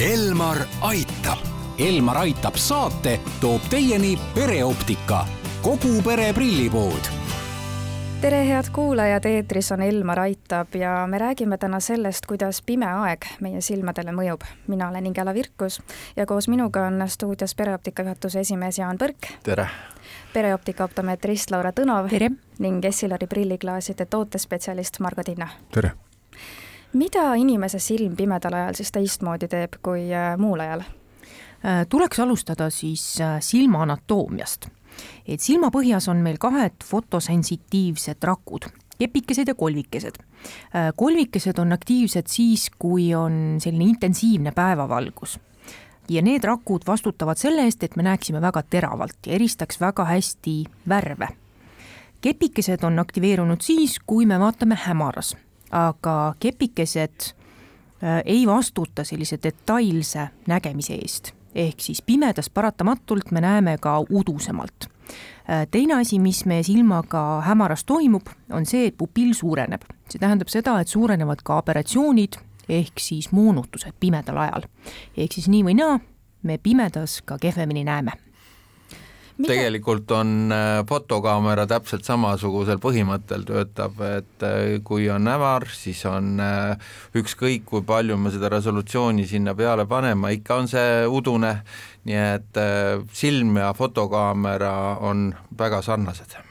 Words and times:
Elmar 0.00 0.56
aitab. 0.80 1.38
Elmar 1.78 2.16
aitab 2.16 2.54
saate 2.56 3.18
toob 3.40 3.60
teieni 3.68 4.14
pereoptika, 4.34 5.26
kogu 5.60 6.00
pere 6.04 6.32
prillipood 6.32 7.10
tere, 8.20 8.40
head 8.48 8.72
kuulajad, 8.72 9.28
eetris 9.28 9.68
on 9.72 9.82
Elmar 9.82 10.20
Aitab 10.20 10.74
ja 10.74 11.06
me 11.06 11.18
räägime 11.18 11.58
täna 11.58 11.80
sellest, 11.80 12.26
kuidas 12.26 12.62
pime 12.64 12.88
aeg 12.88 13.28
meie 13.40 13.60
silmadele 13.60 14.12
mõjub. 14.16 14.40
mina 14.66 14.88
olen 14.88 15.06
Ingela 15.06 15.34
Virkus 15.34 15.82
ja 16.16 16.26
koos 16.26 16.48
minuga 16.48 16.86
on 16.88 17.04
stuudios 17.06 17.54
pereoptika 17.54 18.02
juhatuse 18.02 18.40
esimees 18.40 18.78
Jaan 18.78 18.96
Põrk. 18.98 19.32
tere! 19.42 19.68
pereoptika 20.32 20.84
optometrist 20.84 21.50
Laura 21.50 21.72
Tõnov. 21.72 22.08
tere! 22.08 22.30
ning 22.58 22.84
Essilori 22.84 23.26
prilliklaaside 23.26 24.06
tootespetsialist 24.06 25.00
Margo 25.00 25.22
Tinna. 25.22 25.48
tere! 25.72 25.92
Mida 26.92 27.34
inimese 27.34 27.78
silm 27.78 28.16
pimedal 28.16 28.54
ajal 28.54 28.74
siis 28.78 28.92
teistmoodi 28.92 29.48
teeb 29.48 29.78
kui 29.82 30.08
äh, 30.14 30.34
muul 30.38 30.60
ajal? 30.60 30.84
Äh, 31.64 31.86
tuleks 31.88 32.20
alustada 32.20 32.70
siis 32.70 33.20
äh, 33.20 33.38
silma 33.40 33.82
anatoomiast 33.86 34.70
et 35.26 35.40
silmapõhjas 35.40 36.08
on 36.10 36.22
meil 36.24 36.38
kahed 36.40 36.82
fotosensitiivsed 36.84 38.24
rakud, 38.26 38.66
kepikesed 38.98 39.48
ja 39.48 39.54
kolvikesed. 39.54 40.18
Kolvikesed 40.96 41.58
on 41.62 41.72
aktiivsed 41.72 42.28
siis, 42.28 42.66
kui 42.78 43.14
on 43.14 43.56
selline 43.62 43.86
intensiivne 43.86 44.52
päevavalgus 44.52 45.38
ja 46.10 46.22
need 46.22 46.44
rakud 46.44 46.82
vastutavad 46.86 47.38
selle 47.38 47.64
eest, 47.68 47.84
et 47.86 47.96
me 47.96 48.02
näeksime 48.02 48.40
väga 48.42 48.62
teravalt 48.62 49.26
ja 49.26 49.36
eristaks 49.38 49.80
väga 49.80 50.04
hästi 50.04 50.64
värve. 50.88 51.28
kepikesed 52.20 52.82
on 52.84 52.98
aktiveerunud 52.98 53.62
siis, 53.62 54.00
kui 54.06 54.26
me 54.26 54.40
vaatame 54.40 54.74
hämaras, 54.74 55.36
aga 55.70 56.34
kepikesed 56.40 57.32
äh, 58.02 58.22
ei 58.24 58.46
vastuta 58.46 59.04
sellise 59.04 59.38
detailse 59.42 60.28
nägemise 60.46 60.94
eest 60.94 61.34
ehk 61.54 61.80
siis 61.80 62.02
pimedas 62.02 62.50
paratamatult 62.50 63.30
me 63.30 63.40
näeme 63.40 63.78
ka 63.78 63.98
udusemalt. 64.10 64.86
Äh, 65.50 65.66
teine 65.70 65.94
asi, 65.94 66.18
mis 66.18 66.44
meie 66.46 66.62
silmaga 66.62 67.42
hämaras 67.46 67.84
toimub, 67.84 68.26
on 68.52 68.66
see, 68.66 68.86
et 68.86 68.96
pupill 68.96 69.34
suureneb. 69.34 69.82
see 70.10 70.18
tähendab 70.18 70.48
seda, 70.48 70.80
et 70.80 70.88
suurenevad 70.88 71.42
ka 71.44 71.58
aberratsioonid 71.58 72.38
ehk 72.68 72.98
siis 72.98 73.32
moonutused 73.32 73.92
pimedal 74.00 74.36
ajal. 74.36 74.62
ehk 75.16 75.32
siis 75.32 75.48
nii 75.48 75.64
või 75.64 75.74
naa, 75.74 75.98
me 76.42 76.58
pimedas 76.58 77.22
ka 77.22 77.38
kehvemini 77.38 77.84
näeme? 77.84 78.12
Tegelikult 79.46 80.10
on 80.16 80.52
äh, 80.52 80.80
fotokaamera 80.88 81.66
täpselt 81.70 82.06
samasugusel 82.08 82.80
põhimõttel 82.82 83.46
töötab, 83.48 84.00
et 84.06 84.46
äh, 84.46 84.76
kui 84.86 85.08
on 85.12 85.30
hämar, 85.30 85.68
siis 85.74 86.02
on 86.08 86.40
äh, 86.42 86.92
ükskõik, 87.18 87.64
kui 87.70 87.84
palju 87.86 88.18
me 88.20 88.32
seda 88.34 88.52
resolutsiooni 88.52 89.26
sinna 89.30 89.54
peale 89.58 89.86
paneme, 89.90 90.34
ikka 90.38 90.60
on 90.62 90.70
see 90.70 91.00
udune, 91.08 91.56
nii 92.08 92.20
et 92.20 92.62
silm 93.12 93.58
ja 93.60 93.74
fotokaamera 93.76 94.76
on 95.04 95.28
väga 95.58 95.82
sarnased 95.84 96.49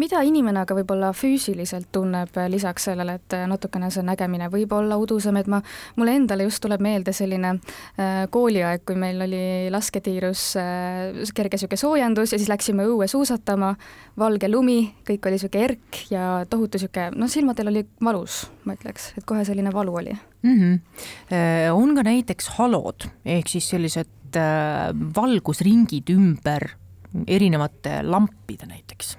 mida 0.00 0.22
inimene 0.24 0.62
aga 0.62 0.76
võib-olla 0.76 1.10
füüsiliselt 1.16 1.90
tunneb 1.92 2.36
äh, 2.40 2.48
lisaks 2.52 2.88
sellele, 2.88 3.16
et 3.20 3.36
äh, 3.36 3.44
natukene 3.50 3.90
see 3.92 4.04
nägemine 4.06 4.48
võib 4.52 4.72
olla 4.76 4.96
udusem, 5.00 5.36
et 5.40 5.50
ma, 5.50 5.60
mulle 5.98 6.16
endale 6.16 6.46
just 6.46 6.62
tuleb 6.64 6.82
meelde 6.84 7.14
selline 7.16 7.54
äh, 7.56 8.24
kooliaeg, 8.32 8.84
kui 8.88 8.98
meil 8.98 9.20
oli 9.26 9.42
lasketiirus 9.72 10.46
äh,, 10.60 11.22
kerge 11.36 11.58
niisugune 11.58 11.80
soojendus 11.80 12.34
ja 12.34 12.40
siis 12.40 12.50
läksime 12.52 12.86
õue 12.88 13.08
suusatama, 13.10 13.74
valge 14.18 14.50
lumi, 14.50 14.80
kõik 15.08 15.28
oli 15.28 15.38
niisugune 15.38 15.68
erk 15.68 16.02
ja 16.12 16.26
tohutu 16.48 16.80
niisugune, 16.80 17.12
noh, 17.20 17.32
silmadel 17.32 17.72
oli 17.72 17.84
valus, 18.04 18.44
ma 18.66 18.76
ütleks, 18.78 19.12
et 19.18 19.28
kohe 19.28 19.44
selline 19.48 19.72
valu 19.74 19.96
oli 20.02 20.14
mm. 20.14 20.58
-hmm. 20.58 20.78
On 21.72 21.94
ka 21.96 22.02
näiteks 22.02 22.48
halod 22.58 23.08
ehk 23.24 23.48
siis 23.48 23.68
sellised 23.68 24.38
valgusringid 25.16 26.10
ümber 26.14 26.68
erinevate 27.26 28.00
lampide 28.02 28.66
näiteks 28.66 29.16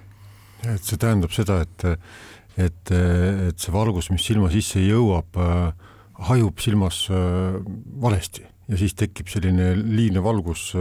et 0.64 0.84
see 0.84 1.00
tähendab 1.02 1.34
seda, 1.36 1.62
et, 1.66 1.86
et, 2.58 2.94
et 2.94 3.60
see 3.60 3.74
valgus, 3.74 4.12
mis 4.14 4.24
silma 4.24 4.52
sisse 4.54 4.82
jõuab, 4.84 5.40
hajub 6.30 6.62
silmas 6.64 7.04
äh, 7.12 7.60
valesti 8.02 8.46
ja 8.70 8.80
siis 8.80 8.96
tekib 8.96 9.28
selline 9.28 9.74
liigne 9.76 10.24
valgus 10.24 10.72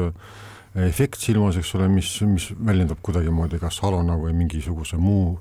efekt 0.78 1.20
silmas, 1.20 1.58
eks 1.60 1.74
ole, 1.76 1.88
mis, 1.92 2.08
mis 2.24 2.46
väljendab 2.56 3.02
kuidagimoodi 3.04 3.58
kas 3.60 3.80
halona 3.84 4.14
või 4.16 4.32
mingisuguse 4.36 4.96
muu 5.00 5.34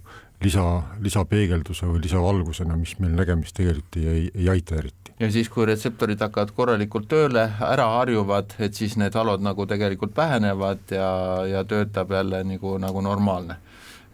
lisa, 0.44 0.66
lisapeegelduse 1.00 1.88
või 1.88 2.02
lisavalgusena, 2.04 2.76
mis 2.78 2.98
meil 3.00 3.14
nägemist 3.16 3.56
tegelikult 3.58 3.98
ei, 4.02 4.30
ei 4.36 4.50
aita 4.50 4.78
eriti. 4.82 5.14
ja 5.20 5.32
siis, 5.32 5.50
kui 5.50 5.66
retseptorid 5.70 6.22
hakkavad 6.22 6.54
korralikult 6.58 7.08
tööle, 7.12 7.46
ära 7.68 7.88
harjuvad, 7.98 8.56
et 8.60 8.76
siis 8.78 8.98
need 9.00 9.16
halod 9.16 9.44
nagu 9.46 9.66
tegelikult 9.70 10.16
vähenevad 10.18 10.96
ja, 10.96 11.12
ja 11.48 11.64
töötab 11.64 12.12
jälle 12.12 12.44
nagu, 12.44 12.78
nagu 12.82 13.02
normaalne 13.06 13.60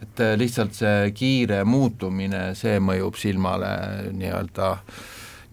et 0.02 0.20
äh, 0.20 0.38
lihtsalt 0.38 0.76
see 0.78 1.12
kiire 1.18 1.64
muutumine, 1.66 2.52
see 2.58 2.78
mõjub 2.84 3.18
silmale 3.18 3.72
nii-öelda 4.14 4.74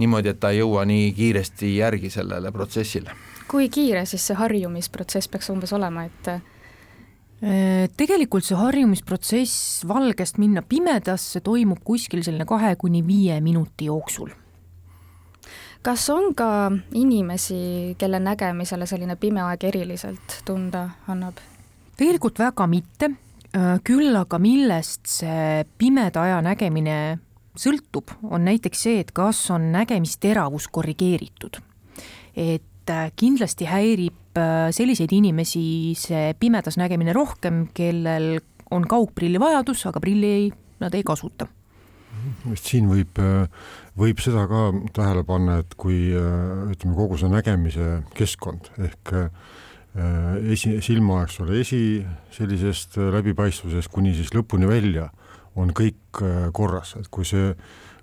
niimoodi, 0.00 0.32
et 0.32 0.40
ta 0.42 0.50
ei 0.52 0.60
jõua 0.60 0.84
nii 0.88 1.12
kiiresti 1.16 1.76
järgi 1.76 2.10
sellele 2.10 2.52
protsessile. 2.52 3.14
kui 3.48 3.68
kiire 3.68 4.04
siis 4.08 4.26
see 4.26 4.36
harjumisprotsess 4.36 5.28
peaks 5.30 5.50
umbes 5.52 5.72
olema, 5.72 6.04
et 6.04 6.28
äh, 6.34 7.88
tegelikult 7.96 8.44
see 8.44 8.58
harjumisprotsess 8.58 9.84
valgest 9.88 10.38
minna 10.38 10.62
pimedasse 10.62 11.40
toimub 11.40 11.84
kuskil 11.84 12.24
selline 12.24 12.44
kahe 12.48 12.74
kuni 12.76 13.04
viie 13.06 13.40
minuti 13.40 13.88
jooksul. 13.88 14.32
kas 15.82 16.10
on 16.10 16.34
ka 16.34 16.72
inimesi, 16.92 17.96
kelle 17.98 18.20
nägemisele 18.20 18.86
selline 18.86 19.16
pime 19.16 19.40
aeg 19.40 19.64
eriliselt 19.64 20.40
tunda 20.44 20.88
annab? 21.08 21.40
tegelikult 21.96 22.38
väga 22.38 22.66
mitte, 22.66 23.10
Äh, 23.10 23.23
küll 23.86 24.16
aga 24.18 24.38
millest 24.42 25.06
see 25.06 25.62
pimeda 25.78 26.24
aja 26.26 26.40
nägemine 26.42 26.96
sõltub, 27.58 28.10
on 28.26 28.44
näiteks 28.48 28.84
see, 28.86 29.00
et 29.04 29.12
kas 29.14 29.38
on 29.54 29.70
nägemisteravus 29.74 30.68
korrigeeritud. 30.74 31.60
et 32.34 32.90
äh, 32.90 33.12
kindlasti 33.16 33.68
häirib 33.70 34.38
äh, 34.38 34.70
selliseid 34.74 35.12
inimesi 35.12 35.94
see 35.94 36.34
pimedas 36.34 36.76
nägemine 36.76 37.12
rohkem, 37.12 37.68
kellel 37.74 38.40
on 38.70 38.88
kaugprilli 38.90 39.38
vajadus, 39.38 39.86
aga 39.86 40.00
prilli 40.00 40.26
ei, 40.26 40.52
nad 40.80 40.94
ei 40.94 41.02
kasuta. 41.06 41.46
vist 42.48 42.66
siin 42.66 42.88
võib, 42.90 43.18
võib 43.98 44.18
seda 44.22 44.48
ka 44.50 44.72
tähele 44.96 45.22
panna, 45.24 45.60
et 45.62 45.74
kui 45.78 46.10
ütleme, 46.10 46.94
kogu 46.96 47.18
see 47.20 47.30
nägemise 47.30 48.02
keskkond 48.18 48.72
ehk 48.78 49.14
Äh, 49.14 49.30
esi, 49.94 50.78
silma, 50.82 51.22
eks 51.24 51.40
ole, 51.44 51.60
esi 51.62 51.80
sellisest 52.34 52.98
äh, 52.98 53.10
läbipaistvusest 53.14 53.92
kuni 53.94 54.14
siis 54.16 54.32
lõpuni 54.34 54.68
välja 54.70 55.08
on 55.60 55.70
kõik 55.76 56.22
äh, 56.22 56.48
korras, 56.56 56.96
et 56.98 57.06
kui 57.14 57.26
see, 57.28 57.52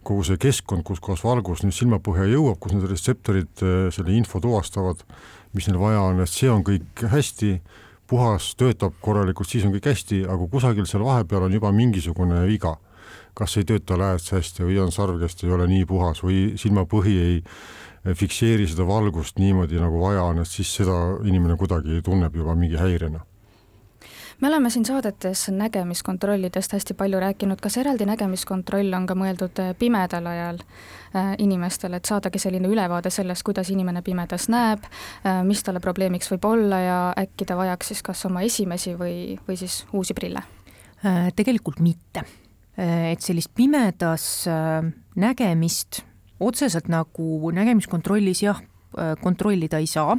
kogu 0.08 0.24
see 0.28 0.40
keskkond, 0.42 0.86
kus 0.88 1.04
kohas 1.04 1.24
valgus 1.26 1.66
nüüd 1.66 1.76
silmapõhja 1.76 2.30
jõuab, 2.32 2.60
kus 2.64 2.74
need 2.74 2.88
retseptorid 2.90 3.66
selle 3.94 4.16
info 4.16 4.40
tuvastavad, 4.42 5.04
mis 5.54 5.68
neil 5.68 5.82
vaja 5.82 6.06
on, 6.08 6.24
et 6.24 6.32
see 6.32 6.50
on 6.50 6.64
kõik 6.66 7.04
hästi, 7.12 7.52
puhas, 8.12 8.54
töötab 8.60 8.96
korralikult, 9.04 9.48
siis 9.52 9.68
on 9.68 9.76
kõik 9.76 9.92
hästi, 9.92 10.24
aga 10.32 10.48
kusagil 10.52 10.88
seal 10.90 11.06
vahepeal 11.06 11.46
on 11.48 11.54
juba 11.60 11.72
mingisugune 11.76 12.46
viga. 12.48 12.78
kas 13.34 13.54
ei 13.58 13.64
tööta 13.64 13.96
lääts 13.96 14.34
hästi 14.34 14.66
või 14.68 14.76
on 14.84 14.90
sarvkest 14.92 15.46
ei 15.46 15.52
ole 15.56 15.64
nii 15.68 15.86
puhas 15.88 16.20
või 16.24 16.58
silmapõhi 16.60 17.14
ei 17.20 17.38
fikseeri 18.06 18.68
seda 18.68 18.86
valgust 18.88 19.38
niimoodi, 19.40 19.78
nagu 19.82 20.00
vaja 20.02 20.24
on, 20.24 20.42
et 20.42 20.50
siis 20.50 20.72
seda 20.82 20.98
inimene 21.28 21.58
kuidagi 21.60 22.02
tunneb 22.06 22.36
juba 22.36 22.56
mingi 22.58 22.80
häirena 22.80 23.22
me 24.42 24.48
oleme 24.48 24.70
siin 24.70 24.86
saadetes 24.86 25.50
nägemiskontrollidest 25.50 26.74
hästi 26.74 26.94
palju 26.94 27.20
rääkinud, 27.20 27.62
kas 27.62 27.78
eraldi 27.78 28.06
nägemiskontroll 28.10 28.94
on 28.98 29.06
ka 29.06 29.16
mõeldud 29.18 29.62
äh, 29.62 29.74
pimedal 29.78 30.26
ajal 30.28 30.58
äh, 30.64 31.34
inimestele, 31.38 32.00
et 32.02 32.10
saadagi 32.10 32.42
selline 32.42 32.70
ülevaade 32.70 33.12
sellest, 33.14 33.46
kuidas 33.46 33.70
inimene 33.70 34.02
pimedas 34.02 34.50
näeb, 34.50 34.88
äh, 35.26 35.44
mis 35.46 35.62
talle 35.64 35.80
probleemiks 35.80 36.32
võib 36.34 36.48
olla 36.50 36.82
ja 36.82 37.00
äkki 37.22 37.46
ta 37.46 37.58
vajaks 37.60 37.94
siis 37.94 38.02
kas 38.06 38.26
oma 38.26 38.42
esimesi 38.48 38.96
või, 38.98 39.38
või 39.48 39.60
siis 39.62 39.84
uusi 39.94 40.18
prille? 40.18 40.42
Tegelikult 41.36 41.80
mitte. 41.82 42.22
et 42.78 43.22
sellist 43.26 43.50
pimedas 43.58 44.46
nägemist 45.18 46.04
otseselt 46.42 46.90
nagu 46.92 47.52
nägemiskontrollis 47.54 48.44
jah, 48.44 48.60
äh, 48.98 49.14
kontrollida 49.22 49.80
ei 49.82 49.88
saa, 49.88 50.18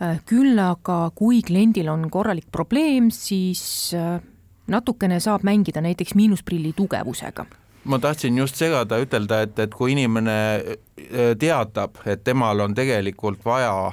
äh, 0.00 0.20
küll 0.28 0.58
aga 0.62 1.10
kui 1.14 1.42
kliendil 1.46 1.90
on 1.92 2.08
korralik 2.10 2.48
probleem, 2.52 3.10
siis 3.10 3.92
äh, 3.94 4.18
natukene 4.66 5.20
saab 5.20 5.46
mängida 5.46 5.82
näiteks 5.84 6.14
miinusprilli 6.14 6.72
tugevusega. 6.76 7.46
Ma 7.86 7.98
tahtsin 8.02 8.38
just 8.38 8.58
segada, 8.58 8.98
ütelda, 8.98 9.44
et, 9.46 9.58
et 9.62 9.74
kui 9.74 9.92
inimene 9.94 10.38
teatab, 11.38 12.00
et 12.10 12.24
temal 12.26 12.64
on 12.64 12.74
tegelikult 12.74 13.44
vaja 13.46 13.92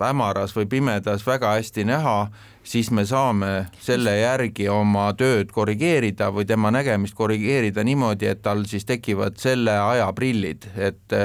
hämaras 0.00 0.56
või 0.56 0.66
pimedas 0.66 1.26
väga 1.26 1.54
hästi 1.56 1.84
näha, 1.84 2.28
siis 2.66 2.90
me 2.90 3.04
saame 3.06 3.66
selle 3.80 4.16
järgi 4.18 4.68
oma 4.68 5.06
tööd 5.18 5.52
korrigeerida 5.54 6.30
või 6.34 6.46
tema 6.46 6.70
nägemist 6.74 7.14
korrigeerida 7.14 7.84
niimoodi, 7.86 8.26
et 8.26 8.42
tal 8.42 8.64
siis 8.66 8.84
tekivad 8.84 9.38
selle 9.40 9.78
aja 9.78 10.08
prillid, 10.12 10.68
et 10.76 11.16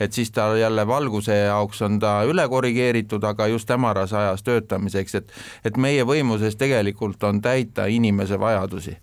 et 0.00 0.12
siis 0.12 0.30
ta 0.30 0.50
jälle 0.56 0.86
valguse 0.86 1.36
jaoks 1.36 1.82
on 1.82 1.98
ta 1.98 2.22
üle 2.26 2.48
korrigeeritud, 2.48 3.24
aga 3.24 3.46
just 3.46 3.70
hämaras 3.70 4.12
ajas 4.12 4.42
töötamiseks, 4.42 5.14
et 5.14 5.32
et 5.64 5.76
meie 5.76 6.04
võimuses 6.04 6.56
tegelikult 6.56 7.22
on 7.24 7.40
täita 7.42 7.86
inimese 7.86 8.40
vajadusi. 8.40 8.96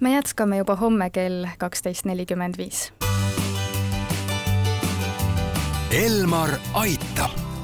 me 0.00 0.14
jätkame 0.14 0.56
juba 0.58 0.76
homme 0.76 1.10
kell 1.10 1.46
kaksteist 1.58 2.04
nelikümmend 2.04 2.58
viis. 2.58 2.92
Elmar 5.92 6.50
aitab 6.74 7.47